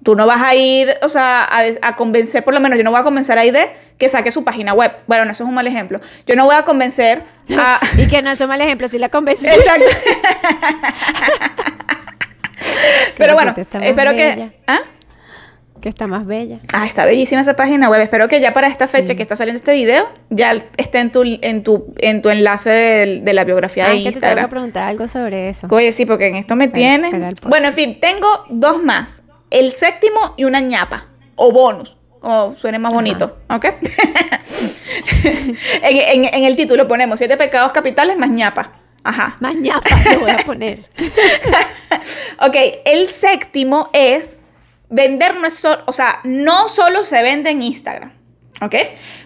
[0.05, 2.91] Tú no vas a ir, o sea, a, a convencer, por lo menos yo no
[2.91, 4.91] voy a convencer a Aide que saque su página web.
[5.07, 5.99] Bueno, no, eso es un mal ejemplo.
[6.27, 7.23] Yo no voy a convencer
[7.57, 7.79] a...
[7.97, 9.47] Y que no es un mal ejemplo, si la convencí.
[9.47, 9.85] Exacto.
[13.17, 14.35] Pero bueno, espero bella.
[14.35, 14.51] que...
[14.67, 14.79] ¿Ah?
[15.81, 16.59] Que está más bella.
[16.73, 18.01] Ah, está bellísima esa página web.
[18.01, 21.23] Espero que ya para esta fecha que está saliendo este video, ya esté en tu,
[21.23, 24.21] en tu, en tu enlace de, de la biografía Ah, de es que te tengo
[24.21, 24.49] que Instagram.
[24.49, 25.67] preguntar algo sobre eso.
[25.69, 27.07] Oye, sí, porque en esto me tiene.
[27.07, 27.49] espera el podcast.
[27.49, 29.21] Bueno, en fin, tengo dos más.
[29.55, 31.07] El séptimo y una ñapa.
[31.35, 31.97] O bonus.
[32.19, 33.37] Como suene más bonito.
[33.49, 33.65] ¿Ok?
[35.23, 38.71] en, en- en el título ponemos siete pecados capitales más ñapa.
[39.03, 39.37] Ajá.
[39.39, 40.89] Más ñapa le voy a poner.
[42.41, 44.39] Ok, el séptimo es
[44.89, 48.11] vender no es solo, o sea, no solo se vende en Instagram.
[48.61, 48.75] ¿Ok?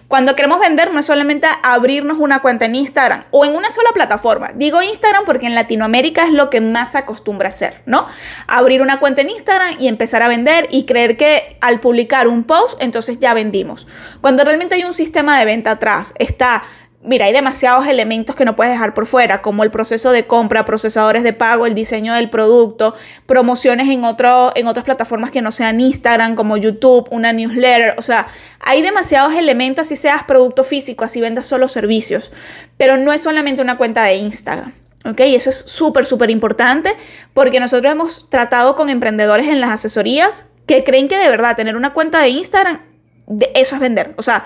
[0.08, 3.90] Cuando queremos vender no es solamente abrirnos una cuenta en Instagram o en una sola
[3.94, 4.50] plataforma.
[4.54, 8.06] Digo Instagram porque en Latinoamérica es lo que más se acostumbra hacer, ¿no?
[8.48, 12.42] Abrir una cuenta en Instagram y empezar a vender y creer que al publicar un
[12.42, 13.86] post entonces ya vendimos.
[14.20, 16.64] Cuando realmente hay un sistema de venta atrás, está
[17.02, 20.66] Mira, hay demasiados elementos que no puedes dejar por fuera, como el proceso de compra,
[20.66, 25.50] procesadores de pago, el diseño del producto, promociones en, otro, en otras plataformas que no
[25.50, 27.94] sean Instagram, como YouTube, una newsletter.
[27.96, 28.26] O sea,
[28.60, 32.32] hay demasiados elementos, así seas producto físico, así vendas solo servicios.
[32.76, 34.74] Pero no es solamente una cuenta de Instagram.
[35.06, 35.20] ¿Ok?
[35.20, 36.94] Y eso es súper, súper importante
[37.32, 41.76] porque nosotros hemos tratado con emprendedores en las asesorías que creen que de verdad tener
[41.76, 42.82] una cuenta de Instagram,
[43.26, 44.12] de eso es vender.
[44.18, 44.44] O sea,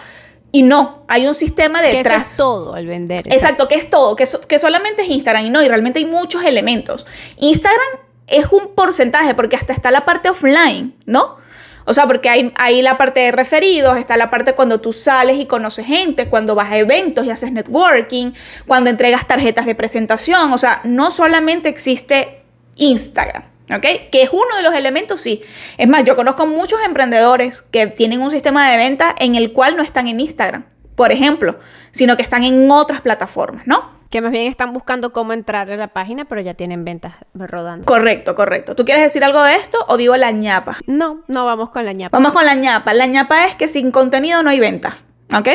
[0.55, 2.31] y no, hay un sistema Que eso detrás.
[2.31, 3.23] es todo al vender.
[3.27, 6.05] Exacto, que es todo, que, so- que solamente es Instagram y no, y realmente hay
[6.05, 7.07] muchos elementos.
[7.39, 7.81] Instagram
[8.29, 11.43] es un porcentaje porque hasta está la parte offline, ¿no?
[11.87, 15.39] O sea, porque hay, hay la parte de referidos, está la parte cuando tú sales
[15.39, 18.31] y conoces gente, cuando vas a eventos y haces networking,
[18.67, 20.53] cuando entregas tarjetas de presentación.
[20.53, 22.43] O sea, no solamente existe
[22.77, 24.11] Instagram, ¿ok?
[24.11, 25.43] Que es uno de los elementos, sí.
[25.79, 29.77] Es más, yo conozco muchos emprendedores que tienen un sistema de venta en el cual
[29.77, 31.59] no están en Instagram, por ejemplo,
[31.91, 33.93] sino que están en otras plataformas, ¿no?
[34.11, 37.85] Que más bien están buscando cómo entrar a la página, pero ya tienen ventas rodando.
[37.85, 38.77] Correcto, correcto.
[38.77, 40.77] ¿Tú quieres decir algo de esto o digo la ñapa?
[40.87, 42.17] No, no vamos con la ñapa.
[42.17, 42.95] Vamos con la ñapa.
[42.95, 44.99] La ñapa es que sin contenido no hay venta,
[45.37, 45.49] ¿ok?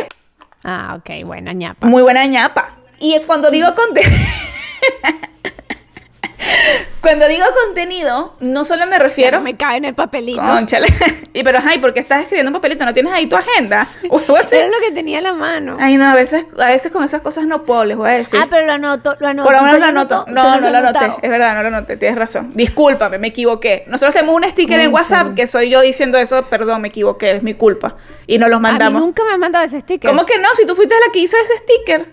[0.63, 1.87] Ah, ok, buena ñapa.
[1.87, 2.75] Muy buena ñapa.
[2.99, 4.11] Y cuando digo contenido...
[7.01, 9.39] cuando digo contenido, no solo me refiero...
[9.41, 10.41] me cae en el papelito.
[10.41, 10.87] Cónchale.
[11.33, 12.83] y pero, ay, ¿por qué estás escribiendo un papelito?
[12.85, 13.87] ¿No tienes ahí tu agenda?
[14.09, 14.55] O algo así.
[14.55, 15.77] Era lo que tenía en la mano.
[15.79, 18.39] Ay, no, a veces, a veces con esas cosas no puedo, les voy a decir.
[18.41, 19.47] Ah, pero lo anoto, lo anoto.
[19.47, 20.25] Por lo menos ¿Tú lo anoto.
[20.25, 21.13] ¿Tú No, no lo anoté.
[21.21, 21.97] Es verdad, no lo anoté.
[21.97, 22.51] Tienes razón.
[22.55, 23.83] Discúlpame, me equivoqué.
[23.87, 24.93] Nosotros tenemos un sticker en.
[24.93, 26.43] WhatsApp que soy yo diciendo eso.
[26.49, 27.31] Perdón, me equivoqué.
[27.31, 27.95] Es mi culpa.
[28.27, 29.01] Y nos los A mí mandamos.
[29.01, 30.09] nunca me han mandado ese sticker.
[30.09, 30.49] ¿Cómo que no?
[30.55, 32.07] Si tú fuiste la que hizo ese sticker.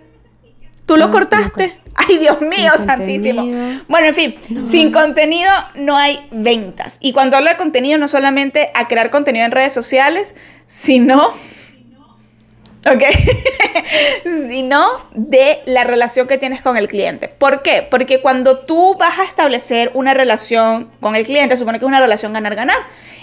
[0.87, 1.81] Tú lo Ah, cortaste.
[2.09, 3.43] Ay, Dios mío, Sin santísimo.
[3.43, 3.81] contenido.
[3.89, 4.35] Bueno, en fin,
[4.71, 6.99] sin contenido no hay ventas.
[7.01, 10.35] Y cuando hablo de contenido, no solamente a crear contenido en redes sociales,
[10.67, 11.33] sino
[12.91, 13.03] ¿ok?
[14.49, 17.29] Sino de la relación que tienes con el cliente.
[17.29, 17.87] ¿Por qué?
[17.89, 22.01] Porque cuando tú vas a establecer una relación con el cliente, supone que es una
[22.01, 22.77] relación ganar-ganar.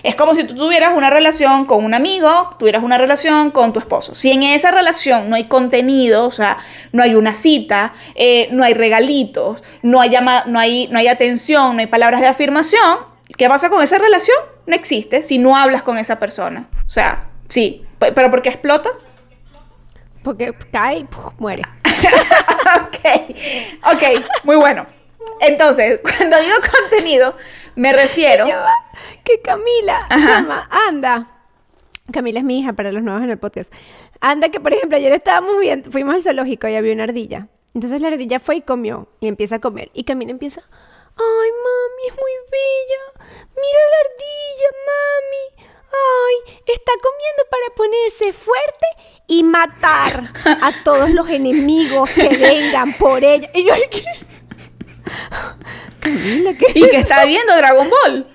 [0.04, 3.80] Es como si tú tuvieras una relación con un amigo, tuvieras una relación con tu
[3.80, 4.16] esposo.
[4.16, 6.58] Si en esa relación no hay contenido, o sea,
[6.92, 10.12] no hay una cita, eh, no hay regalitos, no hay,
[10.48, 13.00] no, hay, no hay atención, no hay palabras de afirmación,
[13.38, 14.36] ¿qué pasa con esa relación?
[14.68, 16.68] No existe si no hablas con esa persona.
[16.86, 18.90] O sea, sí, pe- pero ¿por qué explota?
[20.24, 21.34] Porque cae y ¡puf!
[21.38, 21.64] muere.
[22.82, 23.36] ok,
[23.94, 24.86] ok, muy bueno.
[25.40, 27.36] Entonces, cuando digo contenido,
[27.76, 28.48] me refiero...
[29.24, 30.42] Que Camila Ajá.
[30.42, 31.28] llama, anda.
[32.12, 33.74] Camila es mi hija para los nuevos en el podcast.
[34.20, 37.48] Anda que, por ejemplo, ayer estábamos viendo, fuimos al zoológico y había una ardilla.
[37.74, 39.90] Entonces la ardilla fue y comió y empieza a comer.
[39.94, 43.28] Y Camila empieza, ay, mami, es muy bella.
[43.56, 45.73] Mira la ardilla, mami.
[45.96, 48.86] Ay, está comiendo para ponerse fuerte
[49.28, 53.48] y matar a todos los enemigos que vengan por ella.
[53.54, 54.04] Y yo, ¿qué?
[56.00, 56.66] Camila, ¿qué?
[56.76, 58.28] ¿Y que está viendo Dragon Ball?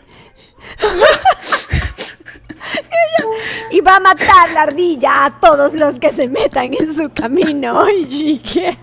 [3.71, 7.81] Y va a matar la ardilla a todos los que se metan en su camino.
[7.85, 8.79] Ay, chique.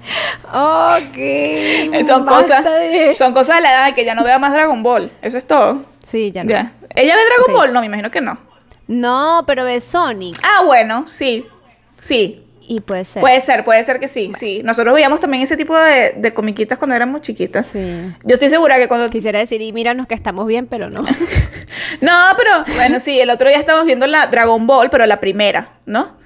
[0.51, 2.05] Ok.
[2.07, 4.53] Son basta cosas, de- son cosas de la edad de que ya no vea más
[4.53, 5.11] Dragon Ball.
[5.21, 5.85] Eso es todo.
[6.05, 6.49] Sí, ya no.
[6.51, 6.71] Ya.
[6.95, 7.53] ¿Ella ve Dragon.
[7.55, 7.73] Ball?
[7.73, 8.37] No, me imagino que no.
[8.87, 10.37] No, pero ve Sonic.
[10.43, 11.45] Ah, bueno, sí.
[11.97, 12.41] Sí.
[12.67, 13.21] Y puede ser.
[13.21, 14.61] Puede ser, puede ser que sí, sí.
[14.63, 17.67] Nosotros veíamos también ese tipo de, de comiquitas cuando éramos chiquitas.
[17.67, 17.79] Sí.
[18.23, 19.09] Yo estoy segura que cuando...
[19.09, 21.03] Quisiera decir, y míranos que estamos bien, pero no.
[22.01, 25.73] No, pero bueno, sí, el otro día estábamos viendo la Dragon Ball, pero la primera,
[25.85, 26.17] ¿no?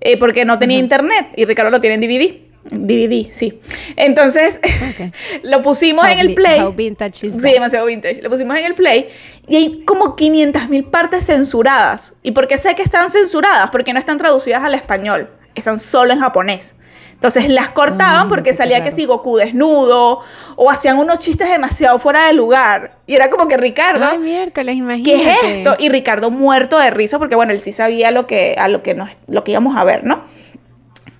[0.00, 2.53] Eh, porque no tenía internet y Ricardo lo tiene en DVD.
[2.70, 3.60] DVD, sí.
[3.96, 4.60] Entonces,
[5.42, 6.60] lo pusimos en How el vi- play.
[6.60, 8.22] how vintage is sí, demasiado vintage.
[8.22, 9.08] Lo pusimos en el play
[9.46, 12.14] y hay como 500 mil partes censuradas.
[12.22, 13.70] ¿Y por qué sé que están censuradas?
[13.70, 15.28] Porque no están traducidas al español.
[15.54, 16.76] Están solo en japonés.
[17.12, 20.20] Entonces las cortaban porque salía que si Goku desnudo
[20.56, 22.96] o hacían unos chistes demasiado fuera de lugar.
[23.06, 25.10] Y era como que Ricardo, Ay, miércoles, imagínate.
[25.10, 25.76] ¿qué es esto?
[25.78, 28.94] Y Ricardo muerto de risa porque bueno, él sí sabía lo que a lo que
[28.94, 30.22] nos lo que íbamos a ver, ¿no?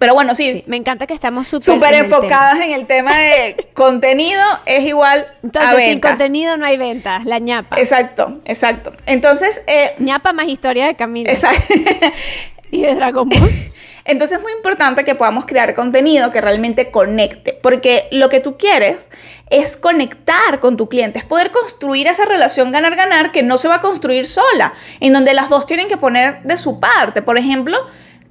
[0.04, 2.16] Pero bueno, sí, Sí, me encanta que estamos súper súper en el tema.
[2.16, 7.24] enfocadas en el tema de contenido es igual Entonces, a sin contenido no hay ventas,
[7.24, 7.78] la ñapa.
[7.78, 8.92] Exacto, exacto.
[9.06, 11.72] Entonces, eh, ñapa más historia de Camila exacto.
[12.70, 13.50] y de Dragon Ball.
[14.04, 18.58] Entonces es muy importante que podamos crear contenido que realmente conecte, porque lo que tú
[18.58, 19.10] quieres
[19.48, 23.76] es conectar con tu cliente, es poder construir esa relación ganar-ganar que no se va
[23.76, 27.22] a construir sola, en donde las dos tienen que poner de su parte.
[27.22, 27.78] Por ejemplo,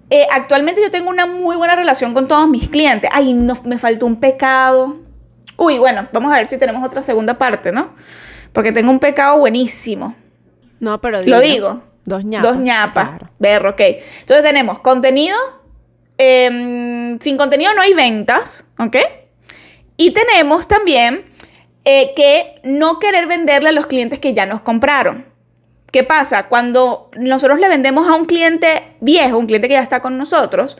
[0.09, 3.09] eh, actualmente yo tengo una muy buena relación con todos mis clientes.
[3.13, 4.97] Ay, no, me faltó un pecado.
[5.57, 7.93] Uy, bueno, vamos a ver si tenemos otra segunda parte, ¿no?
[8.51, 10.15] Porque tengo un pecado buenísimo.
[10.79, 11.81] No, pero Lo digo.
[12.05, 12.51] Dos ñapas.
[12.51, 13.09] Dos ñapas.
[13.09, 13.29] Claro.
[13.39, 13.81] Berro, ok.
[13.81, 15.37] Entonces tenemos contenido.
[16.17, 18.97] em, sin contenido no hay ventas, ¿ok?
[19.97, 21.25] Y tenemos también
[21.85, 25.25] eh, que no querer venderle a los clientes que ya nos compraron.
[25.93, 26.47] ¿Qué pasa?
[26.47, 30.75] Cuando nosotros le vendemos a un cliente viejo, un cliente que ya está con nosotros,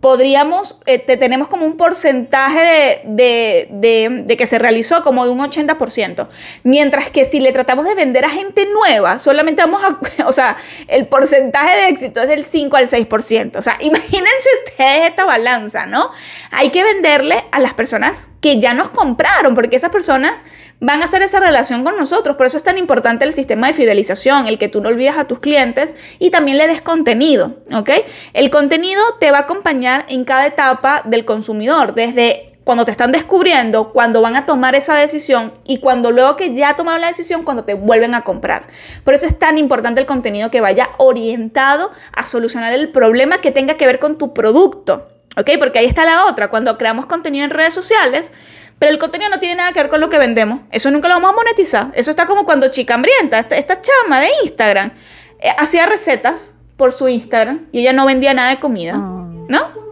[0.00, 5.30] podríamos, eh, te- tenemos como un porcentaje de- de- de que se realizó como de
[5.30, 6.28] un 80%.
[6.64, 10.56] Mientras que si le tratamos de vender a gente nueva, solamente vamos a, o sea,
[10.88, 13.58] el porcentaje de éxito es del 5 al 6%.
[13.58, 16.10] O sea, imagínense ustedes esta balanza, ¿no?
[16.50, 20.34] Hay que venderle a las personas que ya nos compraron, porque esas personas
[20.80, 22.36] van a hacer esa relación con nosotros.
[22.36, 25.24] Por eso es tan importante el sistema de fidelización, el que tú no olvides a
[25.24, 27.90] tus clientes y también le des contenido, ¿ok?
[28.32, 33.12] El contenido te va a acompañar en cada etapa del consumidor, desde cuando te están
[33.12, 37.44] descubriendo, cuando van a tomar esa decisión y cuando luego que ya tomaron la decisión,
[37.44, 38.66] cuando te vuelven a comprar.
[39.04, 43.52] Por eso es tan importante el contenido que vaya orientado a solucionar el problema que
[43.52, 45.50] tenga que ver con tu producto, ¿ok?
[45.60, 48.32] Porque ahí está la otra, cuando creamos contenido en redes sociales,
[48.78, 50.60] pero el contenido no tiene nada que ver con lo que vendemos.
[50.70, 51.90] Eso nunca lo vamos a monetizar.
[51.94, 54.92] Eso está como cuando Chica Hambrienta, esta, esta chama de Instagram,
[55.40, 59.26] eh, hacía recetas por su Instagram y ella no vendía nada de comida, Ah.
[59.48, 59.86] ¿no?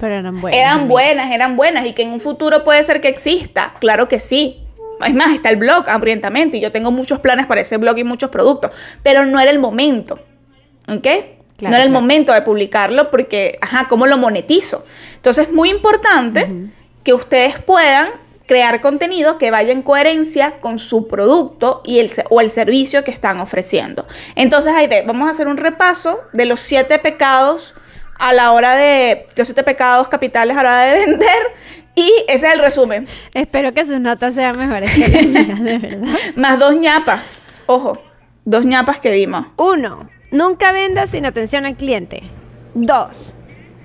[0.00, 0.60] Pero eran buenas.
[0.60, 3.74] Eran buenas, eran buenas y que en un futuro puede ser que exista.
[3.80, 4.62] Claro que sí.
[5.04, 8.04] Es más, está el blog, hambrientamente, y yo tengo muchos planes para ese blog y
[8.04, 8.70] muchos productos,
[9.02, 10.18] pero no era el momento.
[10.88, 11.06] ¿Ok?
[11.56, 14.84] Claro, no era el momento de publicarlo porque, ajá, ¿cómo lo monetizo?
[15.14, 16.50] Entonces es muy importante
[17.06, 18.08] que ustedes puedan
[18.46, 23.12] crear contenido que vaya en coherencia con su producto y el, o el servicio que
[23.12, 24.08] están ofreciendo.
[24.34, 27.76] Entonces, te, vamos a hacer un repaso de los siete pecados
[28.18, 31.54] a la hora de, los siete pecados capitales a la hora de vender
[31.94, 33.06] y ese es el resumen.
[33.34, 36.08] Espero que sus notas sean mejores que las mías, de verdad.
[36.34, 38.02] Más dos ñapas, ojo,
[38.44, 39.46] dos ñapas que dimos.
[39.58, 42.24] Uno, nunca vendas sin atención al cliente.
[42.74, 43.36] Dos,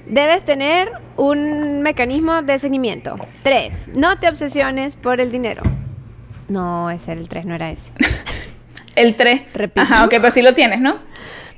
[0.06, 3.16] debes tener un mecanismo de seguimiento.
[3.44, 5.62] Tres, no te obsesiones por el dinero.
[6.48, 7.92] No, ese era el tres, no era ese.
[8.94, 9.44] El 3.
[9.54, 9.82] Repito.
[9.82, 10.98] Ajá, ok, pero sí lo tienes, ¿no?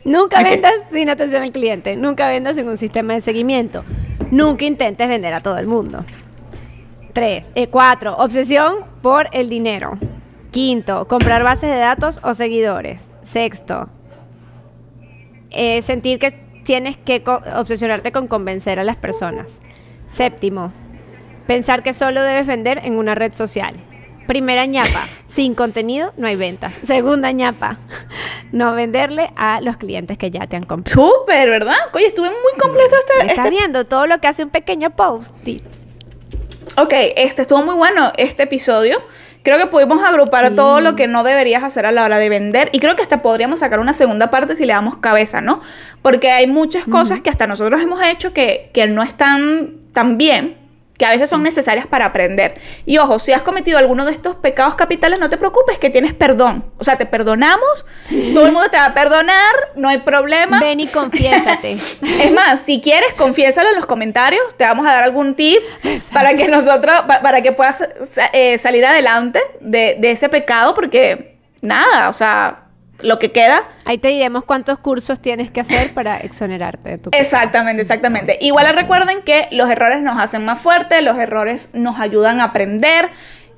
[0.06, 1.96] Nunca vendas sin atención al cliente.
[1.96, 3.84] Nunca vendas sin un sistema de seguimiento.
[4.30, 6.06] Nunca intentes vender a todo el mundo.
[7.12, 7.50] Tres.
[7.56, 8.16] eh, cuatro.
[8.18, 9.94] Obsesión por el dinero.
[10.52, 11.08] Quinto.
[11.08, 13.10] Comprar bases de datos o seguidores.
[13.24, 13.90] Sexto.
[15.50, 19.62] eh, sentir que tienes que co- obsesionarte con convencer a las personas.
[20.12, 20.72] Séptimo.
[21.48, 23.76] Pensar que solo debes vender en una red social.
[24.28, 26.72] Primera ñapa, sin contenido no hay ventas.
[26.74, 27.78] Segunda ñapa,
[28.54, 31.10] no venderle a los clientes que ya te han comprado.
[31.12, 31.76] Súper, ¿verdad?
[31.94, 33.22] Oye, estuve muy completo este...
[33.32, 35.64] Estás este- viendo todo lo que hace un pequeño post-it.
[36.78, 39.00] Ok, este estuvo muy bueno este episodio.
[39.44, 42.70] Creo que pudimos agrupar todo lo que no deberías hacer a la hora de vender
[42.72, 45.60] y creo que hasta podríamos sacar una segunda parte si le damos cabeza, ¿no?
[46.02, 50.56] Porque hay muchas cosas que hasta nosotros hemos hecho que, que no están tan bien,
[50.98, 52.56] que a veces son necesarias para aprender.
[52.86, 56.14] Y ojo, si has cometido alguno de estos pecados capitales, no te preocupes, que tienes
[56.14, 56.66] perdón.
[56.78, 57.86] O sea, te perdonamos,
[58.34, 60.60] todo el mundo te va a perdonar, no hay problema.
[60.60, 61.72] Ven y confiésate.
[61.74, 64.56] Es más, si quieres, confiésalo en los comentarios.
[64.56, 65.60] Te vamos a dar algún tip
[66.14, 67.84] para que nosotros, pa- para que puedas
[68.34, 72.63] eh, salir adelante de, de ese pecado, porque nada, o sea,
[73.04, 73.64] lo que queda.
[73.86, 78.38] Ahí te diremos cuántos cursos tienes que hacer para exonerarte de tu Exactamente, exactamente.
[78.42, 83.10] Igual recuerden que los errores nos hacen más fuertes, los errores nos ayudan a aprender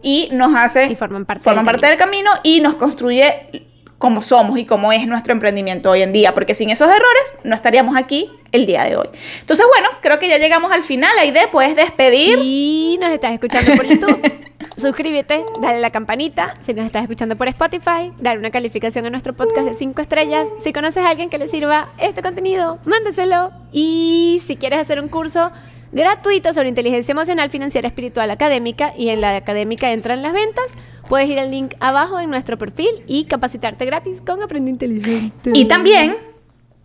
[0.01, 3.65] y nos hacen Y forman parte forman del parte del camino y nos construye
[3.98, 7.56] como somos y como es nuestro emprendimiento hoy en día, porque sin esos errores no
[7.56, 9.10] estaríamos aquí el día de hoy.
[9.39, 11.12] Entonces, bueno, creo que ya llegamos al final.
[11.20, 12.39] Aide, puedes despedir.
[12.41, 14.46] Y nos estás escuchando por YouTube.
[14.78, 16.58] Suscríbete, dale la campanita.
[16.62, 20.50] Si nos estás escuchando por Spotify, dale una calificación a nuestro podcast de 5 estrellas.
[20.60, 23.52] Si conoces a alguien que le sirva este contenido, mándeselo.
[23.72, 25.52] Y si quieres hacer un curso
[25.93, 30.66] gratuito sobre inteligencia emocional, financiera, espiritual, académica y en la académica entran las ventas.
[31.10, 35.51] Puedes ir al link abajo en nuestro perfil y capacitarte gratis con Aprende Inteligente.
[35.53, 36.18] Y también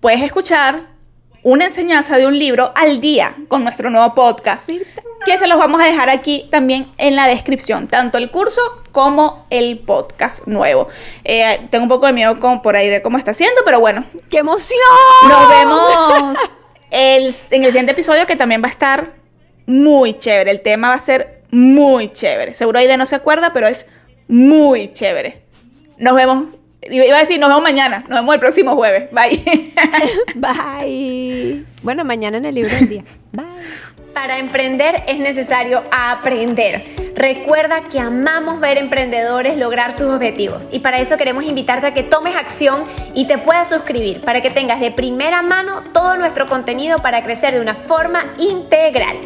[0.01, 0.83] puedes escuchar
[1.43, 4.71] una enseñanza de un libro al día con nuestro nuevo podcast.
[5.25, 9.47] Que se los vamos a dejar aquí también en la descripción, tanto el curso como
[9.51, 10.89] el podcast nuevo.
[11.25, 14.07] Eh, tengo un poco de miedo con, por ahí de cómo está haciendo, pero bueno.
[14.31, 14.79] ¡Qué emoción!
[15.29, 16.39] Nos vemos
[16.91, 19.13] en el siguiente episodio que también va a estar
[19.67, 20.51] muy chévere.
[20.51, 22.55] El tema va a ser muy chévere.
[22.55, 23.87] Seguro Aide no se acuerda, pero es
[24.31, 25.43] muy chévere.
[25.99, 26.55] Nos vemos.
[26.83, 28.05] Iba a decir, nos vemos mañana.
[28.09, 29.11] Nos vemos el próximo jueves.
[29.11, 29.73] Bye.
[30.35, 31.65] Bye.
[31.83, 33.05] Bueno, mañana en el libro del día.
[33.33, 33.45] Bye.
[34.15, 37.13] Para emprender es necesario aprender.
[37.15, 42.03] Recuerda que amamos ver emprendedores lograr sus objetivos y para eso queremos invitarte a que
[42.03, 46.99] tomes acción y te puedas suscribir para que tengas de primera mano todo nuestro contenido
[46.99, 49.19] para crecer de una forma integral.